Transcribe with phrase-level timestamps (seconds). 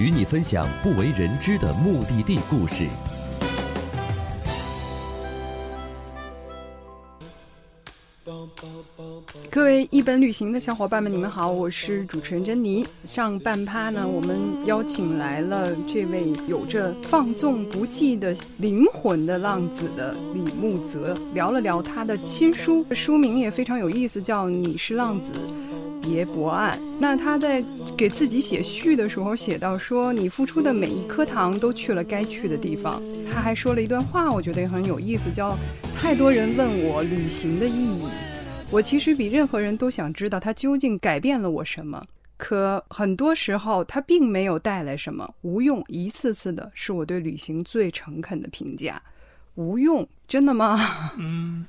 [0.00, 2.86] 与你分享不为人知的目的地故事。
[9.50, 12.86] 各位一本旅行的小伙伴们，你们好，我是主持人珍妮。
[13.04, 25.34] 上半趴呢，我们邀请来了这位有着放纵不羁的灵魂的浪子的李木泽，聊了聊他的新书，书名也非常有意思，叫《你是浪子》。
[26.00, 26.78] 别博岸。
[26.98, 27.64] 那他在
[27.96, 35.56] 给自己写序的时候写到说：“你付出的每一颗糖都去了该去的地方。”他还说了一段话，我觉得也很有意思，叫
[35.96, 38.08] “太多人问我旅行的意义，
[38.70, 42.02] 我其实比任何人都想知道它究竟改变了我什么。
[42.36, 45.84] 可很多时候，它并没有带来什么，无用。
[45.88, 49.02] 一次次的是我对旅行最诚恳的评价。
[49.56, 51.12] 无用，真的吗？
[51.18, 51.66] 嗯，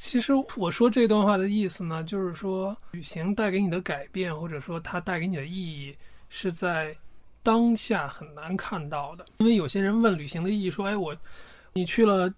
[0.00, 5.94] 其实我说这段话的意思呢，就是说旅行带给你的改变，或者说它带给你的意义，
[6.30, 6.96] 是在
[7.42, 9.26] 当下很难看到的。
[9.36, 11.14] 因为有些人问旅行的意义，说：“哎，我
[11.74, 12.32] 你去了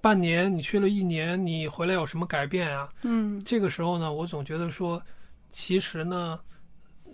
[0.00, 5.02] 半年，你去了一年，你回来有什么改变啊？”嗯这个时候呢，我总觉得说，
[5.50, 6.38] 其实呢，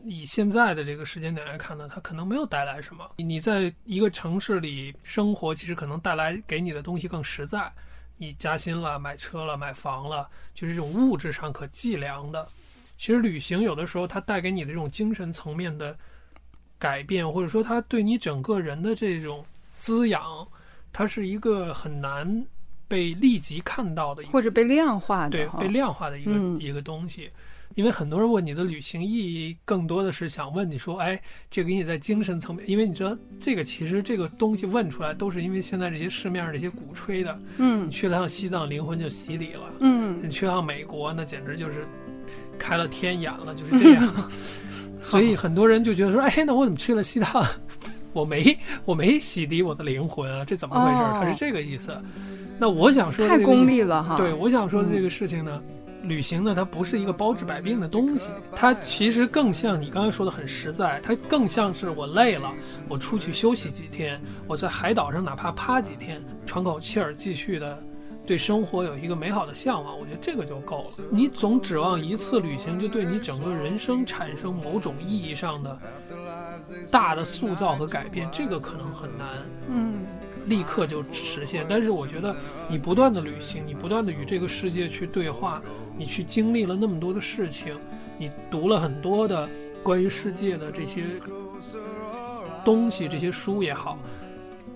[0.05, 3.11] 以现在的这个时间点来看呢，它可能没有带来什么。
[3.17, 7.73] 你在一个城市里生活，其实可能带来给你的东西更实在。
[8.19, 12.47] 你加薪了，买车了，买房了，就是这种物质上可计量的。
[12.97, 15.97] 其实旅行有的时候它带给你的这种精神层面的
[16.79, 19.45] 改变，或者说它对你整个人的这种
[19.79, 20.47] 滋养，
[20.93, 22.45] 它是一个很难
[22.89, 27.31] 被立即看到的或者被量化的对被量化的一个、嗯一个东西。
[27.79, 37.41] 因为很多人问你的旅行意义，更多的是想问你说，哎，这个给你在精神层面，因为你知道这个其实这个东西问出来，都是因为现在这些市面上这些鼓吹的。
[37.59, 41.87] 嗯你去了趟西藏，灵魂就洗礼了；嗯你去趟美国，那简直就是
[42.59, 44.13] 开了天眼了，就是这样。
[45.01, 47.47] 所以很多人就觉得说，哎，那我怎么去了西藏？
[48.13, 50.97] 我没我没洗涤我的灵魂啊，这怎么回事？
[50.97, 51.97] 哦他是这个意思。
[52.59, 54.17] 那我想说的太这个意功利了哈。
[54.17, 55.63] 对，我想说的这个事情呢，
[56.03, 62.53] 旅行呢，它不是一个包治百病的东西，它其实更像你刚才说的很实在，它更像是我累了，
[62.89, 67.79] 我出去休息几天，我在海岛上哪怕趴几天，喘口气儿，继续的。
[68.27, 71.05] 对生活有一个美好的向往，我觉得这个就够了。
[71.11, 75.81] 你总指望一次旅行就对你整个人生产生某种意义上的
[76.91, 79.29] 大的塑造和改变，这个可能很难。
[79.71, 80.01] 嗯
[80.49, 81.65] 立刻就实现。
[81.69, 82.35] 但是我觉得
[82.69, 85.63] 你不断的旅行，你不断的与这个世界去对话，
[85.97, 87.77] 你去经历了那么多的事情，
[88.19, 89.49] 你读了很多的
[89.83, 91.05] 关于世界的这些
[92.65, 93.99] 东西，这些书也好。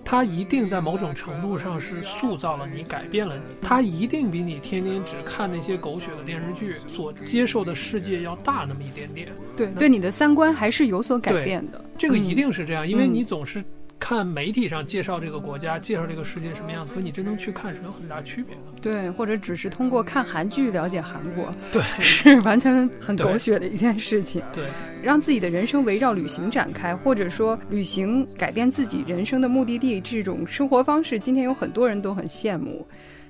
[0.05, 3.43] 它一定在某种程度上是塑造了你，改变了你。
[3.61, 9.31] 它一定比你天天只看那些狗血的电视剧所接受的世界要大那么一点点。
[9.55, 11.83] 对对，你的三观还是有所改变的。
[11.97, 13.63] 这个一定是这样，因为嗯你总是
[13.99, 18.61] 看媒体上介绍这个国家、介绍这个世界什么样子，和你真正去看是有很大区别的。
[18.81, 24.43] 对，或者只是通过看韩剧了解韩国，对是完全很狗血的一件事情。
[24.53, 24.65] 对，
[25.01, 32.85] 让自己的人生围绕旅行展开，或者说旅行改变自己人生的目的地，这种生活方式，今天有很多人都很羡慕。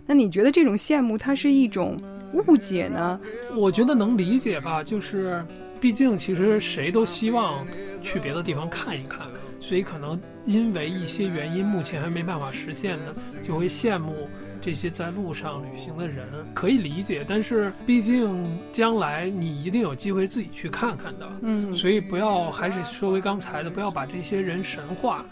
[0.07, 1.96] 那你觉得这种羡慕，它是一种
[2.34, 3.19] 误解呢？
[3.56, 5.46] 我觉得能理解吧，就是
[5.79, 7.66] 毕竟其实谁都希望
[8.02, 9.28] 去别的地方看一看，
[9.59, 14.29] 所以可能因为一些原因，目前还没办法实现的，就会羡慕。
[14.61, 25.25] 这些在路上旅行的人可以理解，但是毕竟将来你一定有机会自己去看看的，嗯，所以不要，还是说回刚才的，不要把这些人神化。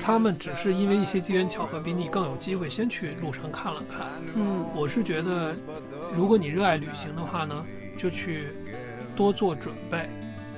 [0.00, 4.08] 他们只是因为一些机缘巧合，比你更有机会先去路上看了看。
[4.34, 5.54] 嗯我是觉得，
[6.12, 7.64] 如果你热爱旅行的话呢，
[7.96, 8.48] 就去
[9.14, 10.10] 多做准备，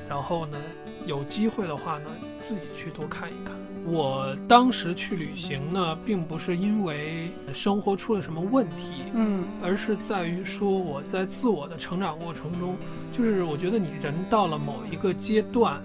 [0.08, 0.56] 然后呢，
[1.04, 2.06] 有机会的话呢，
[2.44, 3.56] 自己去多看一看。
[3.86, 12.76] 我当时去旅行呢，并不是因为生活出了什么问题，嗯而是在于说我在自我的成长过程中，
[13.14, 15.82] 就是我觉得你人到了某一个阶段，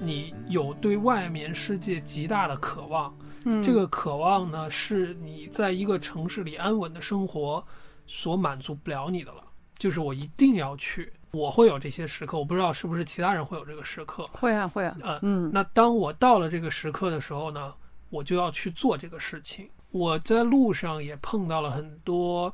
[0.00, 3.12] 你有对外面世界极大的渴望，
[3.44, 7.64] 嗯，这个渴望呢，是你在一个城市里安稳的生活
[8.06, 9.42] 所满足不了你的了。
[9.76, 14.22] 就是我一定要去，我会有这些时刻，我不知道是不是其他人会有这个时刻。
[14.32, 17.74] 会啊会啊，呃，嗯那当我到了这个时刻的时候呢，
[18.10, 19.68] 我就要去做这个事情。
[19.92, 22.52] 我在路上也碰到了很多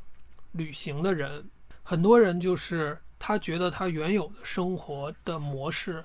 [0.52, 1.44] 旅行的人，
[1.82, 6.04] 很多人就是他觉得他原有的生活的模式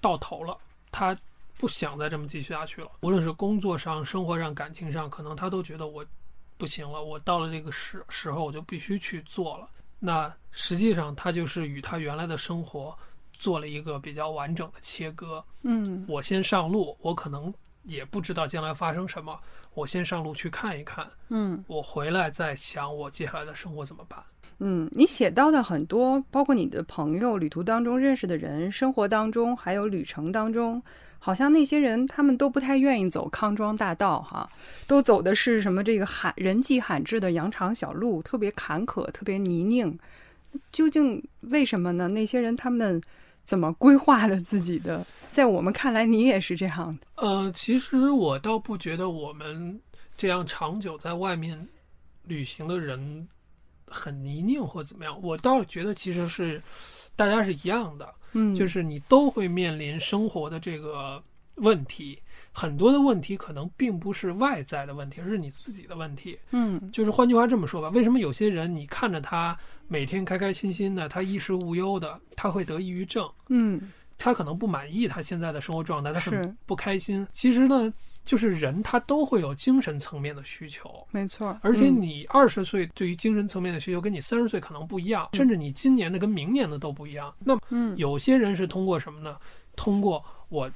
[0.00, 0.56] 到头了，
[0.92, 1.16] 他
[1.58, 2.88] 不想再这么继续下去了。
[3.00, 6.04] 无论是工作上、生活上、感情上，可能他都觉得我
[6.56, 9.68] 不行了，我到了这个时时候，我就必须去做了。
[10.06, 12.94] 那实际上，他就是与他原来的生活
[13.32, 15.42] 做了一个比较完整的切割。
[15.62, 17.52] 嗯我先上路，我可能
[17.84, 19.40] 也不知道将来发生什么，
[19.72, 24.22] 我先上路去看一看，嗯我回来再想我接下来的生活怎么办。
[24.58, 30.80] 嗯，你写到的很多，包括你的朋友、旅途当中认识的人、生活当中，还有旅程当中，
[31.24, 34.46] 好像那些人他们都不太愿意走康庄大道哈，
[34.86, 39.98] 都走的是什么这个罕人迹罕至的羊肠小路，特别坎坷，特别泥泞。
[40.70, 42.08] 究竟为什么呢？
[42.08, 43.00] 那些人他们
[43.42, 45.02] 怎么规划了自己的？
[45.30, 47.26] 在我们看来，你也是这样的。
[47.26, 49.80] 呃，其实我倒不觉得我们
[50.18, 51.66] 这样长久在外面
[52.24, 53.26] 旅行的人
[53.86, 56.62] 很泥泞或怎么样，我倒是觉得其实是
[57.16, 61.22] 大家是一样的，嗯，就是你都会面临生活的这个
[61.56, 62.18] 问题。
[62.56, 66.38] 很多的问题可能并不是外在的问题，而是你自己的问题。
[66.52, 69.56] 嗯就是换句话这么说吧，为什么有些人你看着他
[69.88, 73.28] 每天开开心心的，他衣食无忧的，他会得抑郁症？
[73.48, 73.90] 嗯
[74.24, 77.28] 他可能不满意他现在的生活状态，他是很不开心。
[77.30, 77.92] 其实呢，
[78.24, 81.54] 就是人他都会有精神层面的需求，没错。
[81.60, 87.34] 而且嗯你二十岁对于精神层面的需求跟你三十岁可能不一样，甚至你今年的跟明年的都不一样。
[87.38, 87.54] 那
[87.96, 89.36] 有些人是通过什么呢？
[89.76, 90.70] 通过我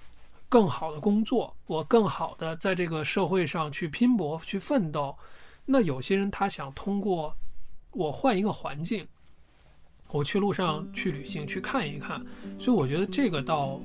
[0.50, 5.16] 更好的工作，我更好的在这个社会上去拼搏、去奋斗。
[5.64, 7.34] 那有些人他想通过
[7.92, 9.08] 我换一个环境，
[10.12, 12.20] 我去路上去旅行，去看一看。
[12.58, 13.80] 所以我觉得这个倒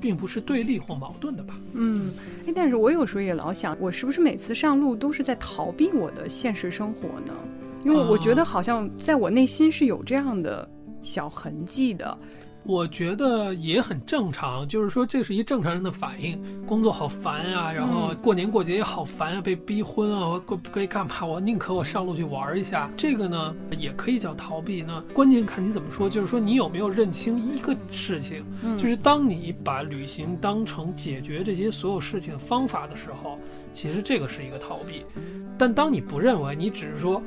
[0.00, 1.54] 并不是对立或矛盾的吧。
[1.72, 2.12] 嗯，
[2.46, 7.32] 哎，但是我有时候也老想，我是不是每次上路都是在逃避我的现实生活呢？
[7.84, 10.68] 因为我觉得好像在我内心是有这样的
[11.02, 12.18] 小痕迹的。
[12.64, 16.40] 我觉得也很正常，就是说这是一正常人的反应。
[16.64, 21.24] 工作好烦呀、然后过年过节也好烦啊，被逼婚啊，我可可以干嘛？
[21.24, 22.88] 我宁可我上路去玩一下。
[22.96, 25.02] 这个呢，也可以叫逃避呢。
[25.12, 33.38] 关键看你怎么说，就是说你有没有认清一个事情，嗯就是当你把旅行当成解决这些所有事情方法的时候，
[33.72, 35.04] 其实这个是一个逃避。
[35.58, 37.20] 但当你不认为，你只是说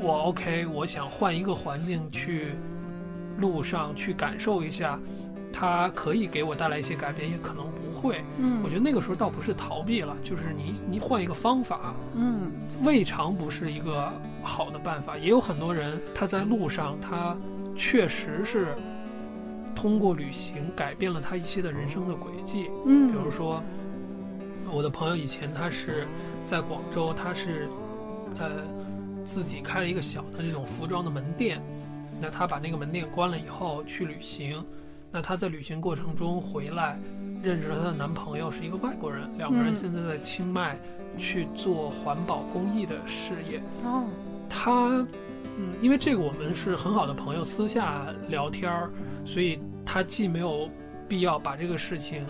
[0.00, 2.52] 我 OK，我想换一个环境去
[3.38, 4.98] 路上去感受一下，
[5.52, 8.22] 它可以给我带来一些改变，也可能不会。
[8.38, 12.50] 嗯我觉得那个时候倒不是逃避了，就是你你换一个方法，嗯
[12.82, 14.12] 未尝不是一个
[14.42, 15.16] 好的办法。
[15.16, 17.36] 也有很多人他在路上，他
[17.74, 18.74] 确实是
[19.74, 22.70] 通过旅行改变了他一些的人生的轨迹。
[22.86, 23.62] 嗯，比如说，
[24.70, 26.06] 我的朋友以前他是
[26.44, 27.68] 在广州，他是
[28.38, 28.50] 呃
[29.24, 31.62] 自己开了一个小的这种服装的门店。
[32.20, 34.64] 那他把那个门店关了以后去旅行，
[35.10, 36.98] 那他在旅行过程中回来，
[37.42, 40.78] 认识了她的男朋友是一个外国人，两个人嗯现在在清迈
[41.16, 43.60] 去做环保公益的事业。
[43.84, 44.04] 哦，
[44.48, 44.88] 他，
[45.58, 48.90] 嗯，因为这个我们是很好的朋友，私下聊天儿，
[49.24, 50.68] 所以他既没有
[51.08, 52.24] 必要把这个事情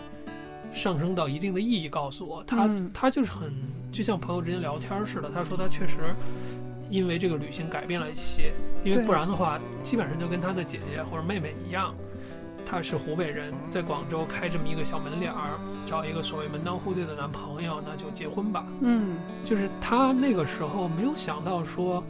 [0.71, 3.51] 上升到一定的意义告诉我，他、嗯他就是很
[3.91, 5.29] 就像朋友之间聊天儿似的。
[5.33, 5.97] 他说他确实
[6.89, 8.53] 因为这个旅行改变了一些，
[8.83, 11.93] 因为不然的话，基本上就跟他的姐姐或者妹妹一样。
[12.69, 18.65] 他是湖北人，在广州开这么一个小门脸儿，找一个所谓门当户对的男朋友，那就结婚吧。
[18.81, 19.15] 嗯
[19.45, 22.03] 就是他那个时候没有想到说，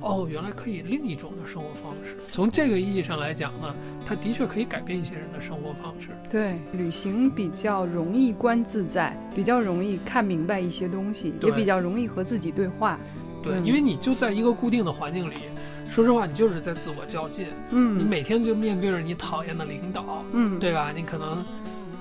[0.00, 2.16] 哦，原来可以另一种的生活方式。
[2.32, 3.72] 从这个意义上来讲呢，
[4.04, 6.08] 他的确可以改变一些人的生活方式。
[6.28, 12.98] 对，旅行比较容易观自在，比较容易看明白一些东西，也比较容易和自己对话。
[13.42, 15.34] 对，嗯因为你就在一个固定的环境里，
[15.88, 17.46] 说实话，你就是在自我较劲。
[17.70, 20.92] 嗯你嗯每天就面对着你讨厌的领导，嗯，对吧？
[20.94, 21.44] 你可能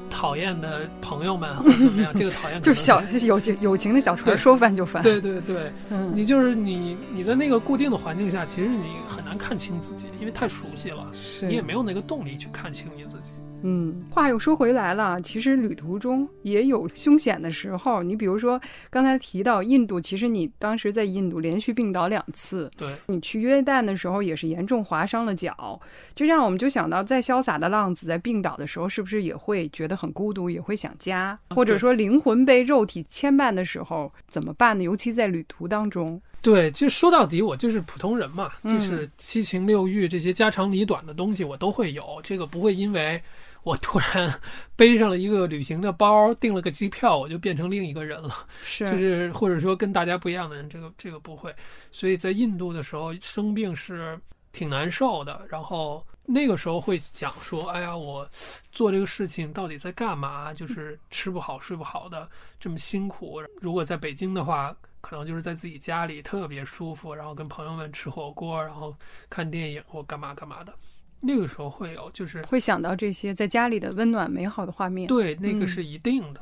[0.09, 5.01] 讨厌的朋友们或者怎么样，这个讨厌 就是小友情友情的小船对说翻就翻。
[5.01, 13.31] 对对对，嗯，你就是你，你在那个固定的环境下，其实你很难看清自己，因为太熟悉了，是你也没有那个动力去看清你自己。
[13.63, 18.01] 嗯，话又说回来了，其实旅途中也有凶险的时候。
[18.03, 25.79] 你比如说刚才提到印度，其实你当时在印度连续病倒两次，对，你去约旦的时候也是严重划伤了脚，
[26.15, 34.83] 就这样我们就想到，再潇洒的浪子在病倒的时候，是不是也会觉得很孤独，也会想家，或者说灵魂被肉体牵绊的时候怎么办呢？
[34.83, 38.71] 尤其在旅途当中，对，其实说到底，我就是普通人嘛，嗯。
[38.71, 43.21] 就是七情六欲这些家长里短的东西我都会有，这个不会因为
[43.63, 44.33] 我突然
[44.75, 48.33] 背上了一个旅行的包，订了个机票，我就变成另一个人了。
[48.63, 51.55] 是就是或者说跟大家不一样的人，这个这个不会。
[51.91, 54.19] 所以在印度的时候生病是
[54.51, 58.27] 挺难受的，然后那个时候会想说，哎呀，我
[58.71, 60.53] 做这个事情到底在干嘛？
[60.53, 62.27] 就是吃不好睡不好的，
[62.59, 63.41] 这么辛苦。
[63.59, 68.95] 如果在北京的话，可能就是在自己家里特别舒服，然后跟朋友们吃火锅，然后
[69.29, 70.73] 看电影或干嘛干嘛的。
[71.21, 75.07] 那个时候会有，就是会想到这些在家里的温暖美好的画面。
[75.07, 76.41] 对，那个嗯是一定的。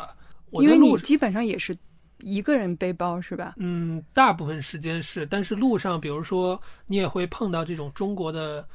[0.49, 1.75] 我因为你基本上也是
[2.19, 3.53] 一个人背包是吧？
[3.57, 8.67] 嗯，大部分时间是，但是路上，比如说你也会碰到这种中国的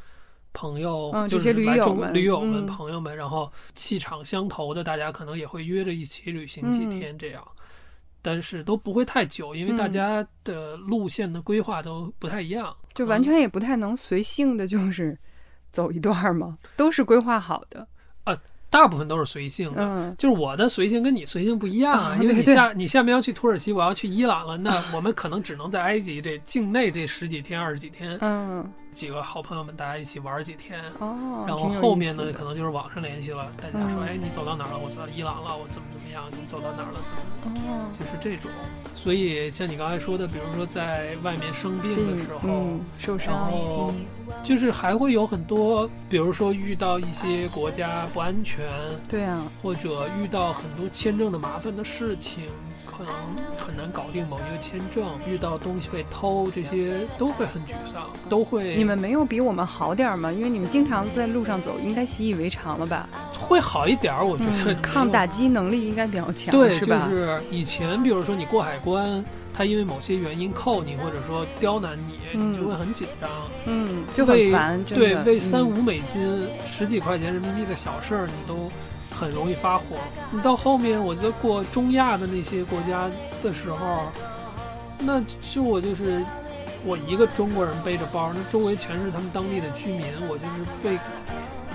[0.53, 7.45] 朋友，嗯就是这些驴来中友们驴友们、嗯朋友们，然后气场相投的，大家可能也会约着一起旅行几嗯天这样。
[8.23, 15.19] 但是都不会太久，因为大嗯家的路线的规划都不太一样，就完全也不太能随性的，就是
[15.75, 17.87] 走一段儿嘛，都是规划好的。
[18.71, 19.81] 大部分都是随性的。
[19.81, 34.79] 嗯，就是我的随性跟你随性不一样啊，啊因为你下你下面要去土耳其，我要去伊朗了，那我们可能只能在埃及这境内这十几天、二十几天，嗯，几个好朋友们大家一起玩几天，哦，然后后面呢，可能就是网上联系了，大家说，嗯哎，你走到哪儿了？
[34.79, 36.25] 我走到伊朗了，我怎么怎么样？
[36.31, 37.01] 你走到哪儿了？
[37.03, 37.85] 怎么怎么样？
[37.85, 38.51] 哦，就是这种。
[38.95, 44.05] 所以像你刚才说的，比如说在外面生病的时候，嗯，受伤，然后嗯
[44.43, 48.67] 就是还会有很多，比如说遇到一些国家不安全，
[49.09, 52.45] 对啊，或者遇到很多签证的麻烦的事情，
[52.97, 53.13] 可能
[53.57, 60.31] 很难搞定某一个签证，遇到东西被偷，这些都会很沮丧，都会你们没有比我们好点儿吗？
[60.33, 63.09] 因为你们经常在路上走，应该习以为常了吧？
[63.39, 67.09] 会好一点儿，我觉得、嗯，抗打击能力应该比较强，对，是吧？
[67.11, 69.23] 就是以前，比如说你过海关，
[69.53, 73.31] 他因为某些原因扣你，或者说刁难你，嗯你就会很紧张，
[73.67, 75.25] 嗯，就会烦，对，的。
[75.25, 78.71] 为三嗯五美金、十几块钱人民币的小事儿，你都
[79.15, 79.85] 很容易发火。
[80.31, 83.09] 你到后面，我在过中亚的那些国家
[83.43, 84.11] 的时候，
[84.99, 86.25] 那就我就是
[86.85, 90.99] 我一个中国人背着包，那周围全是他们当地的居民，我就是被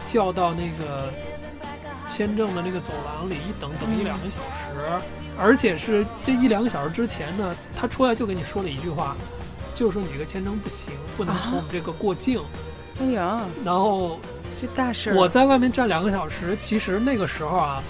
[0.05, 1.10] 叫到那个
[2.08, 5.05] 签证的那个走廊里一等等一嗯两个小时，
[5.38, 9.15] 而且是这一两个小时之前呢，他出来就跟你说了一句话，
[9.75, 12.41] 就是说你这个签证不行，不能从我们这个过境。
[13.01, 14.19] 哎呀，然后
[14.60, 17.82] 这大事儿，我在外面站两个小时，其实那个时候啊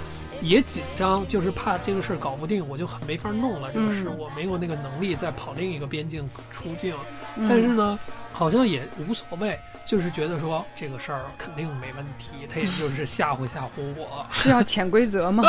[0.41, 3.71] 也紧张，就是怕这个事儿搞不定，我就很没法弄了。
[3.73, 6.95] 这个事、嗯我没有那个能力再跑另一个边境出境，
[7.35, 7.97] 嗯但是呢，
[8.31, 15.43] 好像也无所谓，就是觉得说这个事儿肯定没问题，他也就是吓唬吓唬我，是要潜规则吗？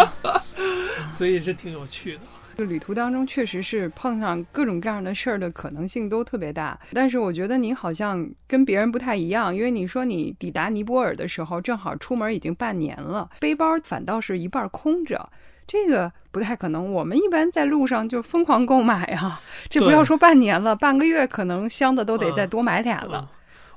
[1.12, 2.21] 所以是挺有趣的。
[2.61, 15.26] 就旅途当中确实是碰上各种各样的事儿的可能性都特别大，但是我觉得你好像跟别人不太一样，因为你说你抵达尼泊尔的时候正好出门已经半年了，背包反倒是一半空着。
[15.67, 19.40] 这个不太可能，我们一般在路上就疯狂购买啊，
[19.71, 23.31] 这不要说半年了，半个月可能箱子都得嗯再多买俩嗯了。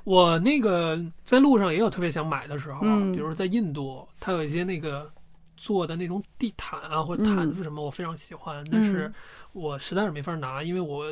[0.04, 5.10] 我那个在路上也有特别想买的时候啊，嗯比如在印度，它有一些那个
[5.64, 8.62] 做的那种地毯啊或者毯子什么，我非常喜欢。
[8.70, 9.10] 但是
[9.52, 11.10] 我实在是没法拿，因为我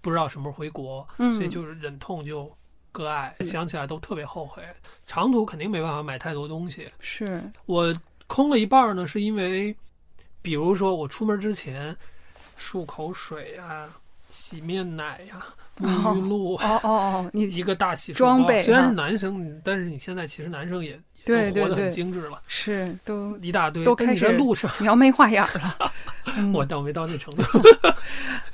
[0.00, 2.48] 不知道什么时候回国，嗯所以就是忍痛就
[2.92, 4.62] 割爱，想起来都特别后悔。
[5.04, 7.92] 长途肯定没办法买太多东西，是，我
[8.28, 9.76] 空了一半儿呢，是因为，
[10.40, 11.96] 比如说我出门之前
[12.56, 13.88] 漱口水呀、
[14.26, 15.44] 洗面奶呀、
[15.78, 16.68] 沐浴露啊。
[16.68, 23.84] 哦哦哦，你一个大洗漱装备包虽然是男生，但是你现在其实男生也对对对很精致了，是都一大堆。
[23.84, 25.92] 都开始在路上，描眉画眼了。
[26.36, 27.42] 嗯我倒没到那程度，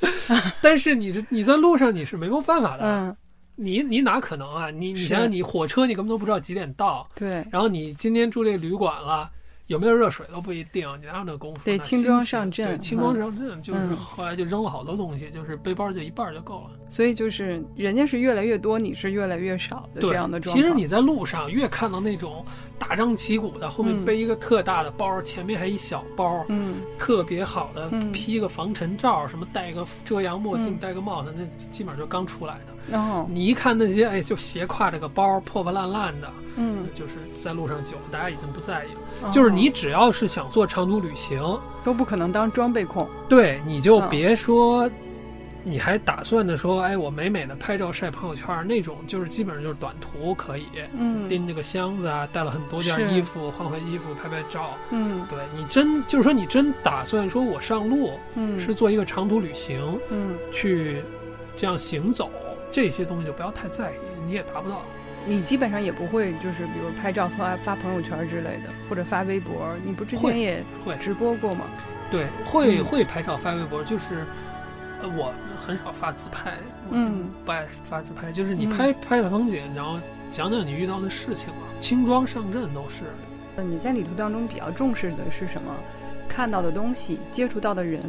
[0.61, 3.15] 但是你这你在路上你是没有办法的，嗯，
[3.55, 4.69] 你你哪可能啊？
[4.71, 9.29] 你你想想，你火车你根本都不知道几点到，对，然后你今天住这旅馆了。
[9.69, 11.61] 有没有热水都不一定，你哪有那功夫？
[11.63, 16.71] 那得轻装上阵对，轻装上阵，就是嗯后来就扔了好多东西，就是背包就一半就够了。
[16.89, 20.63] 所以就是人家是越来越多，你是越来越少的对，这样的状况。
[20.63, 22.43] 其实你在路上越看到那种
[22.79, 32.73] 大张旗鼓的，后面嗯背一个特大的包，前面还一小包，嗯，特别好的，嗯披个防尘罩，什么戴个遮阳墨镜，嗯戴个帽子，那基本上就刚出来的。
[32.89, 38.99] 然后你一看那些，哎，就斜挎着个包，破破烂烂的，嗯，就是在路上久了，大家已经不在意了。
[39.23, 41.41] 哦就是你只要是想做长途旅行，
[41.83, 43.07] 都不可能当装备控。
[43.27, 44.89] 对，你就嗯别说。
[45.61, 50.65] 你还打算着说，哎，我美美的拍照晒朋友圈那种，就是基本上就是短途可以，
[50.97, 54.71] 嗯拎着个箱子啊，带了很多件衣服，换换衣服，拍拍照。
[54.89, 61.03] 嗯对你真就是说，你真打算说我上路嗯是做一个长途旅行，嗯去
[61.57, 62.31] 这样行走，
[62.71, 63.95] 这些东西就不要太在意，
[64.25, 64.81] 你也达不到。
[65.25, 69.75] 你基本上也不会就是比如拍照发发朋友圈之类的，或者发微博。
[69.85, 71.65] 你不之前也会直播过吗？
[72.09, 74.25] 对，会嗯会拍照发微博，就是
[75.01, 76.57] 呃，我很少发自拍，
[76.89, 79.99] 我嗯不爱发自拍，就是你嗯拍、拍拍风景，然后
[80.31, 83.03] 讲讲你遇到的事情嘛，轻装上阵都是。
[83.55, 85.75] 呃你在旅途当中比较重视的是什么？
[86.27, 88.01] 看到的东西、接触到的人，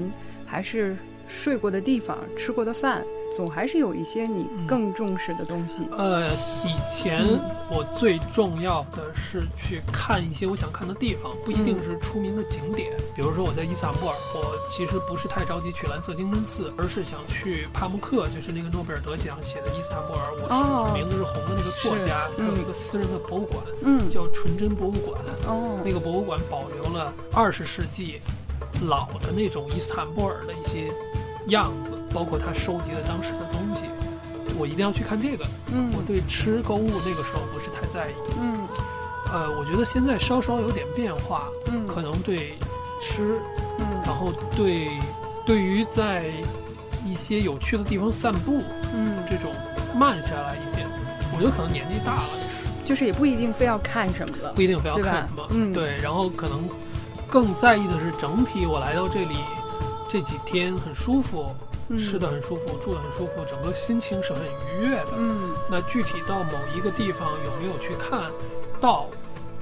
[0.47, 0.95] 还是
[1.31, 3.05] 睡过的地方、吃过的饭？
[3.33, 5.87] 总还是有一些你嗯更重视的东西。
[5.97, 6.35] 呃，
[6.65, 7.39] 以前嗯
[7.71, 12.91] 我最重要的是去看一些我想看的地方，不一定嗯是出名的景点。
[13.15, 25.23] 比如说我在伊斯坦布尔，我其实不是太着急去蓝色清真寺，而是想去帕慕克，就是那个诺贝尔得奖写的伊斯坦布尔，我是、哦名字是红的那个作家，是他有嗯一个私人的博物馆，嗯，叫纯真博物馆。
[25.47, 28.21] 哦，那个博物馆保留了二十世纪
[28.89, 30.91] 老的那种伊斯坦布尔的一些
[31.49, 33.83] 样子，包括他收集的当时的东西。
[34.59, 35.45] 我一定要去看这个。
[35.73, 38.15] 嗯我对吃购物那个时候不是太在意。
[38.41, 38.67] 嗯
[39.33, 42.59] 呃，我觉得现在稍稍有点变化，嗯可能对
[43.01, 43.39] 吃，
[43.79, 44.89] 嗯然后对
[45.47, 46.25] 对于在
[47.07, 48.61] 一些有趣的地方散步
[48.93, 49.53] 嗯，这种
[49.95, 50.87] 慢下来一点。
[51.33, 52.29] 我觉得可能年纪大了，
[52.85, 54.61] 就是也不一定非要看什么了不。
[54.61, 55.47] 一定非要看什么。
[55.51, 56.69] 嗯对，然后可能
[57.31, 59.37] 更在意的是整体，我来到这里
[60.11, 61.55] 这几天很舒服，
[61.89, 61.97] 嗯。
[61.97, 65.13] 吃的很舒服，住的很舒服，整个心情是很愉悦的。
[65.17, 65.55] 嗯。
[65.71, 68.29] 那具体到某一个地方有没有去看
[68.81, 69.07] 到，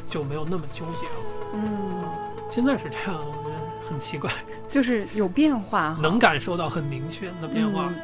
[0.08, 1.52] 就没有那么纠结了。
[1.52, 2.02] 嗯，
[2.48, 4.30] 现在是这样，我觉得很奇怪，
[4.70, 7.88] 就是有变化，能感受到很明确的变化。
[7.88, 8.00] 嗯。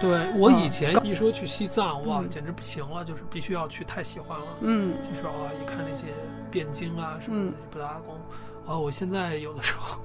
[0.00, 2.28] 对我以前一说去西藏，哇，嗯。
[2.28, 4.46] 简直不行了，就是必须要去，太喜欢了。
[4.62, 4.94] 嗯。
[5.08, 5.32] 就是啊，
[5.62, 6.06] 一看那些
[6.52, 8.16] 汴京啊什么布达拉宫，
[8.66, 10.00] 啊，我现在有的时候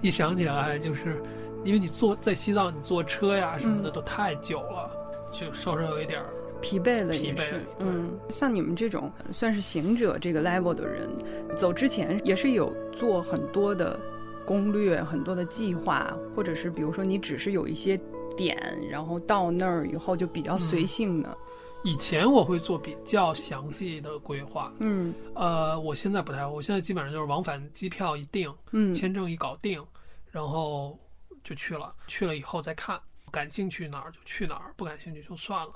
[0.00, 1.22] 一想起来，就是
[1.64, 3.92] 因为你坐在西藏，你坐车呀什么的嗯。
[3.92, 4.90] 都太久了，
[5.32, 6.26] 就稍稍有一点儿
[6.60, 11.08] 疲惫了也是嗯，像你们这种算是行者这个 level 的人，
[11.56, 13.98] 走之前也是有做很多的
[14.44, 17.98] 攻略、很多的计划，或者是比如说你只是有一些
[18.36, 18.56] 点，
[18.88, 21.36] 然后到那儿以后就比较随性的，
[21.84, 29.84] 以前我会做比较详细的规划，嗯呃，我现在不太会，我现在基本上就是往返机票一定，嗯签证一搞定，
[30.30, 30.98] 然后
[31.44, 31.94] 就去了。
[32.06, 35.72] 去了以后再看，感兴趣哪儿就去哪儿，不感兴趣就算了。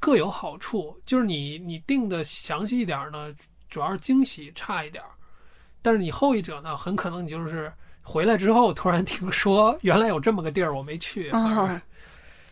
[0.00, 3.34] 各有好处，就是你你定的详细一点儿呢，
[3.70, 5.10] 主要是惊喜差一点儿，
[5.80, 7.72] 但是你后一者呢，很可能你就是
[8.04, 11.82] 回来之后突然听说原来有这么个地儿我没去，反而啊，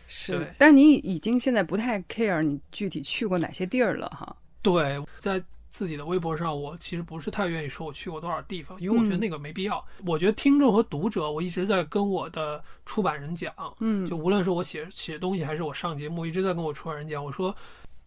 [0.07, 9.19] 是，但你已经现在不太 care 你具体去过哪些地儿了哈，对，在自己的微博上，我其实不是太愿意说我去过多少地方，因为我觉得嗯。
[9.19, 9.85] 那个没必要。
[10.05, 14.07] 我觉得听众和读者，我一直在跟我的出版人讲，嗯。
[14.07, 17.55] 就无论是我写写东西还是我上节目，一直在跟我出版人讲，我说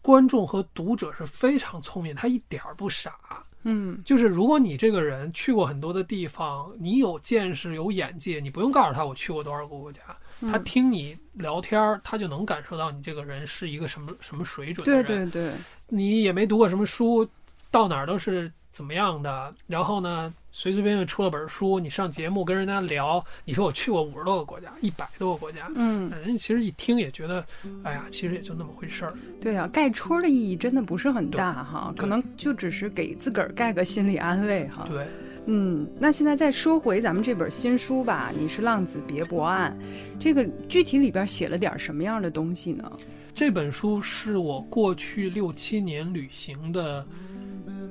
[0.03, 3.15] 观众和读者是非常聪明，他一点儿不傻。
[3.63, 10.03] 嗯就是如果你这个人去过很多的地方，你有见识、有眼界，你不用告诉他我去过多少个国家，
[10.41, 15.31] 他嗯听你聊天儿，他就能感受到你这个人是一个什么什么水准的对人。
[15.31, 15.53] 对对，
[15.89, 17.29] 你也没读过什么书，
[17.71, 19.53] 到哪儿都是怎么样的。
[19.67, 27.45] 然后呢，随随便便出了本书，你上节目跟人家聊，你说我去过五十多个国家，一百多个国家，嗯人家其实一听也觉得，
[27.85, 29.15] 哎呀，其实也就那么回事儿。
[29.41, 34.85] 对啊，盖戳儿的意义真的不是很大哈，可能就只是给自个儿盖个心理安慰哈。
[34.89, 35.07] 对，
[35.47, 39.79] 嗯，那现在再说回咱们这本新书吧，你是浪子别博案，
[40.19, 42.91] 这个具体里边写了点什么样的东西呢？
[43.33, 47.07] 这本书是我过去六七年旅行的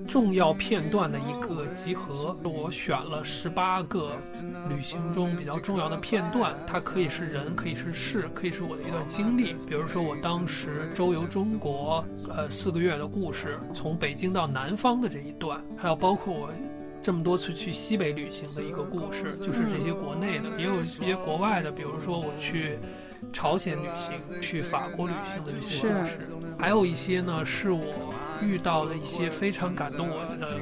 [0.10, 2.36] 重要片段的一个集合。
[2.43, 4.13] 我选了十八个
[4.67, 9.54] 旅行中比较重要的片段，它可以是人，可以是事，可以是我的一段经历。
[9.67, 16.50] 比如说我当时周游中国，呃，四个月的故事，从北京到南方的这一段，还有包括我。
[17.02, 22.78] 这么多次去西北旅行的一个故事，就是这些国内的，也有一些国外的，比如说我去
[23.32, 26.17] 朝鲜旅行、去法国旅行的这些故事，
[26.60, 30.56] 还有一些呢是我遇到的一些非常感动我的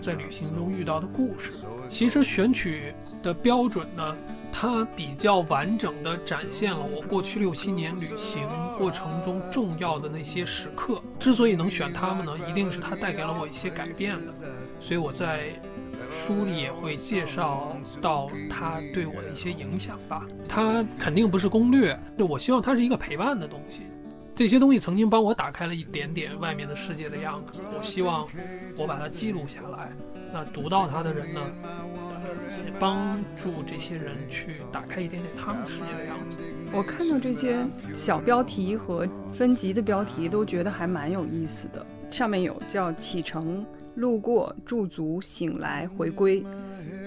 [0.00, 1.52] 在旅行中遇到的故事。
[1.88, 4.16] 其实选取的标准呢，
[4.52, 11.00] 它比较完整的展现了我过去六七年旅行过程中重要的那些时刻。
[11.18, 14.32] 之所以能选它们呢，一定是它带给了我一些改变的，
[14.80, 15.50] 所以我在。
[16.08, 20.24] 书里也会介绍到它对我的一些影响吧。
[20.48, 23.80] 它肯定不是攻略，就我希望它是一个陪伴的东西。
[24.36, 28.28] 这些东西曾经帮我打开了一点点外面的世界的样子，我希望
[28.76, 29.90] 我把它记录下来。
[30.30, 31.40] 那读到它的人呢，
[32.66, 36.38] 也帮助这些人去打开一点点他们世界的样子。
[36.70, 41.86] 我看到这些小标题和分级的标题，都觉得还蛮有意思的。
[42.10, 46.44] 上面有叫启程、路过、驻足、醒来、回归，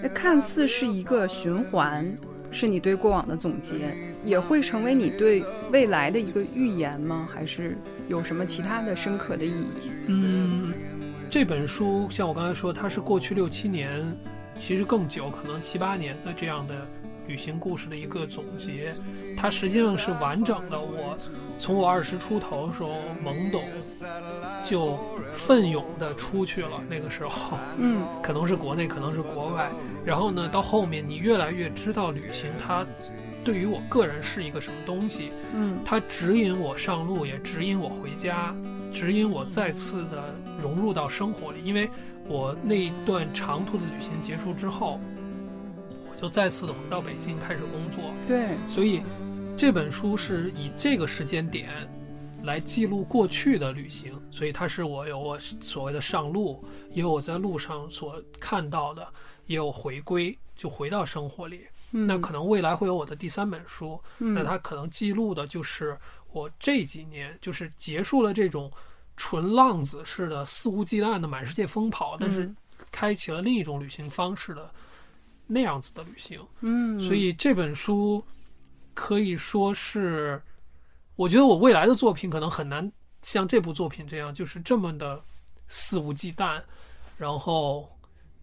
[0.02, 2.12] 那看似是一个循环，
[2.52, 7.28] 是你对过往的总结，也会成为你对未来的一个预言吗？
[7.32, 9.92] 还是有什么其他的深刻的意义？
[10.08, 10.74] 嗯，
[11.30, 14.16] 这本书像我刚才说，它是过去六七年，
[14.60, 16.88] 其实更久，可能七八年的这样的
[17.28, 18.92] 旅行故事的一个总结。
[19.38, 20.80] 它实际上是完整的。
[20.80, 21.18] 我
[21.58, 23.64] 从我二十出头的时候懵懂，
[24.64, 24.98] 就
[25.32, 26.82] 奋勇的出去了。
[26.90, 29.70] 那个时候，嗯可能是国内，可能是国外。
[30.06, 32.86] 然后呢，到后面你越来越知道旅行它
[33.44, 35.32] 对于我个人是一个什么东西。
[35.54, 38.56] 嗯它指引我上路，也指引我回家，
[38.92, 41.60] 指引我再次的融入到生活里。
[41.64, 41.90] 因为
[42.28, 45.00] 我那一段长途的旅行结束之后，
[46.10, 49.02] 我就再次的回到北京开始工作，对，所以
[49.58, 51.70] 这本书是以这个时间点
[52.44, 59.08] 来记录过去的旅行，所以它是我有我所谓的上路，也有我在路上所看到的，
[59.46, 61.68] 也有回归，就回到生活里。
[61.92, 65.98] 嗯那可能未来会有我的第三本书，嗯那它可能记录的就是
[66.32, 68.72] 我这几年，就是结束了这种
[69.18, 72.56] 纯浪子式的肆无忌惮的满世界疯跑，但是嗯
[72.92, 74.72] 开启了另一种旅行方式的
[75.48, 76.40] 那样子的旅行。
[76.62, 78.24] 嗯，所以这本书
[78.94, 80.40] 可以说是，
[81.20, 82.90] 我觉得我未来的作品可能很难
[83.22, 85.22] 像这部作品这样，就是这么的
[85.68, 86.62] 肆无忌惮，
[87.18, 87.90] 然后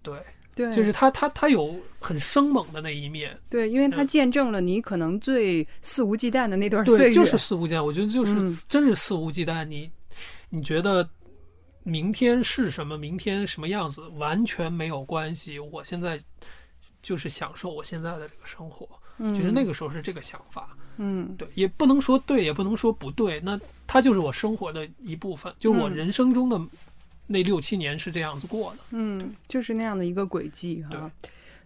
[0.03, 0.23] 对，
[0.55, 3.35] 对，就是他他他有很生猛的那一面。
[3.49, 7.83] 对，因为它嗯见证了你可能最肆无忌惮的那段岁对，月，就是肆无忌惮。
[7.83, 9.65] 我觉得就是、嗯真是肆无忌惮。
[9.65, 9.91] 你
[10.51, 11.09] 你觉得
[11.83, 15.59] 明天是什么，明天什么样子，完全没有关系。
[15.59, 16.21] 我现在
[17.03, 18.87] 就是享受我现在的这个生活，
[19.19, 20.77] 就是那个时候是这个想法。
[20.99, 23.41] 嗯对，也不能说对，也不能说不对。
[23.41, 26.61] 那它就是我生活的一部分，就是我嗯人生中的
[27.27, 28.79] 那六七年是这样子过的。
[28.91, 31.11] 嗯，就是那样的一个轨迹对哈。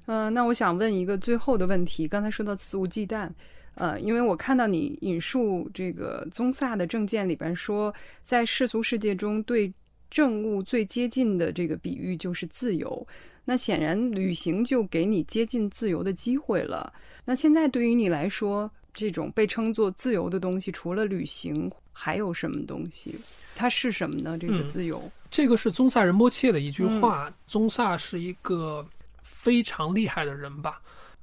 [0.06, 3.28] 呃，那我想问一个最后的问题，刚才说到肆无忌惮。
[3.76, 9.72] 呃，因为我看到你引述这个宗萨的证件里边说，在世俗世界中对
[10.10, 13.06] 政务最接近的这个比喻就是自由。
[13.44, 16.92] 那显然，旅行就给你接近自由的机会了。
[17.24, 23.14] 那现在对于你来说，这种被称作自由的东西，除了旅行，还有什么东西？
[23.54, 24.38] 它是什么呢？
[24.38, 25.10] 这个嗯自由？
[25.30, 27.32] 这个是宗萨仁波切的一句嗯话。
[27.46, 28.86] 宗萨是一个
[29.22, 30.80] 非常厉害的人吧？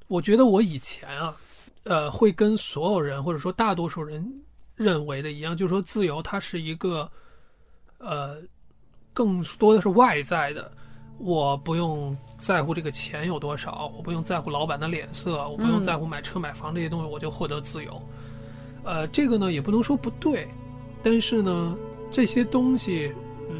[0.07, 1.35] 我觉得我以前啊，
[1.83, 4.25] 呃，会跟所有人或者说大多数人
[4.75, 7.11] 认为的一样，就是说自由它是一个，
[7.97, 8.41] 呃，
[9.13, 10.71] 更多的是外在的。
[11.17, 18.01] 我不用在乎这个钱有多少，我不用在乎老板的脸色，我不用嗯在乎买车买房这些东西，我就获得自由。
[18.83, 20.47] 呃，这个呢也不能说不对，
[21.01, 21.77] 但是呢，
[22.11, 23.11] 这些东西，
[23.49, 23.59] 嗯，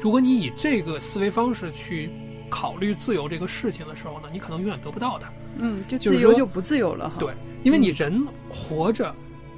[0.00, 2.10] 如果你以这个思维方式去
[2.50, 5.32] 考虑自由这个事情的时候呢，你可能永远得不到它。
[5.56, 7.14] 嗯，就就自由就不自由了哈。
[7.18, 9.14] 对，因为你人活着，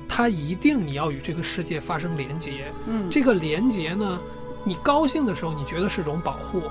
[0.09, 2.73] 他一定你要与这个世界发生连接。
[2.87, 4.21] 嗯，这个连接呢，
[4.65, 6.63] 你高兴的时候你觉得是种保护，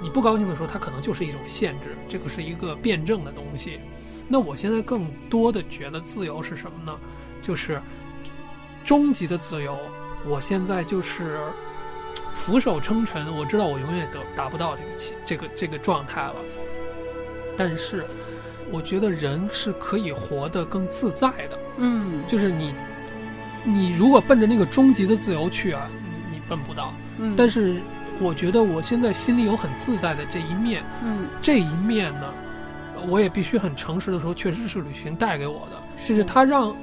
[0.00, 3.80] 你不高兴的时候它可能就是一种限制，这个是一个辩证的东西。
[4.28, 6.98] 那我现在更多的觉得自由是什么呢？
[7.42, 7.80] 就是
[8.84, 9.76] 终极的自由。
[10.26, 11.40] 我现在就是
[12.34, 16.36] 俯首称臣，我知道我永远得达不到这个这个这个状态了，
[17.56, 18.04] 但是
[18.70, 21.58] 我觉得人是可以活得更自在的。
[21.78, 22.74] 嗯就是你，
[23.64, 25.88] 你如果奔着那个终极的自由去啊，
[26.30, 26.92] 你你奔不到。
[27.18, 27.80] 嗯，但是
[28.20, 32.32] 我觉得我现在心里有很自在的这一面，嗯这一面呢，
[33.08, 36.76] 我也必须很诚实的说，确实是旅行带给我的，就是它让，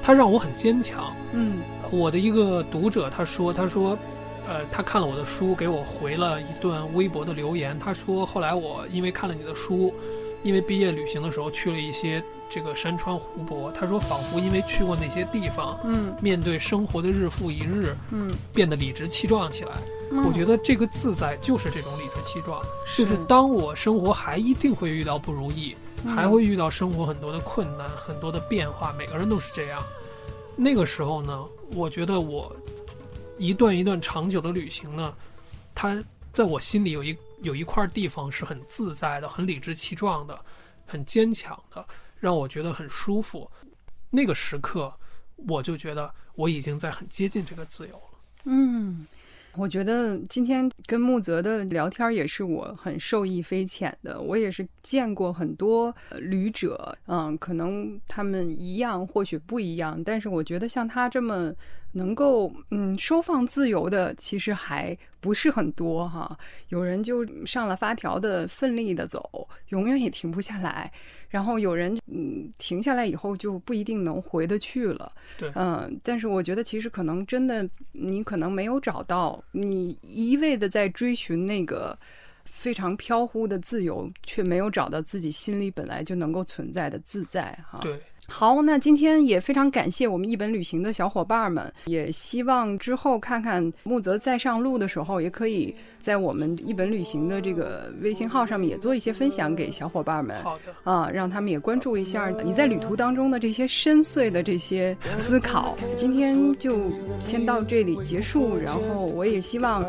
[0.00, 1.14] 它让我很坚强。
[1.32, 1.58] 嗯
[1.90, 3.98] 我的一个读者他说，他说，
[4.46, 7.78] 呃，他看了我的书，给我回了一段微博的留言。
[7.78, 9.92] 他说，后来我因为看了你的书，
[10.42, 16.14] 因为毕业旅行的时候去了一些这个山川湖泊，他说仿佛因为去过那些地方，嗯。
[16.20, 19.72] 面对生活的日复一日，嗯，变得理直气壮起来。
[20.10, 20.24] 嗯。
[20.24, 22.62] 我觉得这个自在就是这种理直气壮，
[22.96, 26.14] 就是当我生活还一定会遇到不如意，嗯。
[26.14, 29.82] 还会遇到生活很多的困难、很多的变化，每个人都是这样。
[30.56, 32.54] 那个时候呢，我觉得我
[33.36, 35.14] 一段一段长久的旅行呢，
[35.74, 40.36] 它在我心里有一有一块地方是很自在的、很理直气壮的、
[40.84, 41.84] 很坚强的，
[42.20, 43.50] 让我觉得很舒服。
[44.10, 44.92] 那个时刻，
[45.36, 48.18] 我就觉得我已经在很接近这个自由了。
[48.44, 49.06] 嗯，
[49.54, 54.18] 我觉得今天跟木泽的聊天也是我很受益匪浅的。
[54.20, 61.52] 我也是见过很多旅者，嗯，可能他们一样，或许不一样，但是我觉得像他这么
[61.92, 66.38] 能够嗯收放自由的，其实还不是很多哈。
[66.68, 70.92] 有人就上了发条的，奋力的走，永远也停不下来。
[71.28, 75.08] 然后有人嗯停下来以后就不一定能回得去了。
[75.36, 81.98] 对嗯，但是我觉得其实可能真的你可能没有找到，你一味的在追寻那个。
[82.50, 87.78] 非常飘忽的自由，却没有找到自己心里本来就能够存在的自在哈。
[87.82, 100.36] 对，好，那今天也非常感谢我们一本旅行的小伙伴们，也希望之后看看木泽再上路的时候，也可以在我们一本旅行的这个微信号上面也做一些分享给小伙伴们。
[100.44, 105.74] 好的，啊，让他们也关注一下你在旅途当中的这些深邃的这些思考。
[105.96, 109.84] 今天就先到这里结束，然后我也希望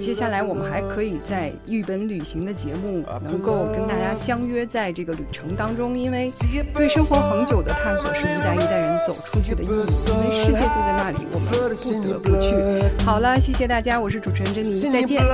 [0.00, 6.30] 接下来我们还可以在一本旅行的节目能够跟大家相约在这个旅程当中，因为
[6.74, 11.58] 对生活恒久的探索是一代一代人走出去的意义，因为世界就在那里，我们不
[12.08, 12.54] 得不去。
[13.04, 15.20] 好了，谢谢大家，我是主持人珍妮，再见。
[15.22, 15.28] 嗯。